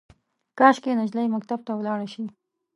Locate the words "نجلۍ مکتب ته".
0.99-1.71